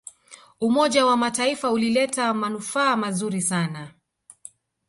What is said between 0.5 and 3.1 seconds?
umoja wa mataifa ulileta manufaa